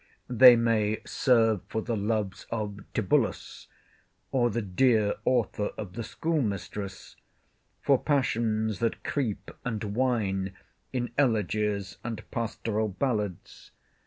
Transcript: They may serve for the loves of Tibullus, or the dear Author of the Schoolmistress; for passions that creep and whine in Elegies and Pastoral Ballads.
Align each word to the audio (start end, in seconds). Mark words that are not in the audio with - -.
They 0.31 0.55
may 0.55 0.99
serve 1.05 1.61
for 1.67 1.83
the 1.83 1.95
loves 1.95 2.47
of 2.49 2.79
Tibullus, 2.95 3.67
or 4.31 4.49
the 4.49 4.63
dear 4.63 5.13
Author 5.25 5.67
of 5.77 5.93
the 5.93 6.01
Schoolmistress; 6.01 7.15
for 7.83 7.99
passions 8.01 8.79
that 8.79 9.03
creep 9.03 9.51
and 9.63 9.83
whine 9.93 10.53
in 10.91 11.11
Elegies 11.19 11.97
and 12.03 12.23
Pastoral 12.31 12.87
Ballads. 12.87 13.69